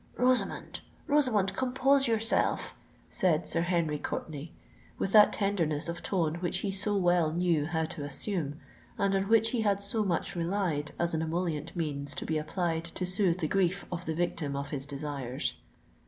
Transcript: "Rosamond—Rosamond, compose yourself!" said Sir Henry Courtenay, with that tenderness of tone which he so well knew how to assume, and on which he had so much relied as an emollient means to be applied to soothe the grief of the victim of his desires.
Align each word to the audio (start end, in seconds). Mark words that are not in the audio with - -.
"Rosamond—Rosamond, 0.17 1.53
compose 1.53 2.07
yourself!" 2.07 2.73
said 3.11 3.45
Sir 3.47 3.61
Henry 3.61 3.99
Courtenay, 3.99 4.49
with 4.97 5.11
that 5.11 5.31
tenderness 5.31 5.87
of 5.87 6.01
tone 6.01 6.37
which 6.39 6.57
he 6.65 6.71
so 6.71 6.97
well 6.97 7.31
knew 7.31 7.67
how 7.67 7.85
to 7.85 8.03
assume, 8.03 8.55
and 8.97 9.15
on 9.15 9.27
which 9.27 9.51
he 9.51 9.61
had 9.61 9.79
so 9.79 10.03
much 10.03 10.35
relied 10.35 10.91
as 10.97 11.13
an 11.13 11.21
emollient 11.21 11.75
means 11.75 12.15
to 12.15 12.25
be 12.25 12.39
applied 12.39 12.85
to 12.85 13.05
soothe 13.05 13.37
the 13.41 13.47
grief 13.47 13.85
of 13.91 14.05
the 14.05 14.15
victim 14.15 14.55
of 14.55 14.71
his 14.71 14.87
desires. 14.87 15.53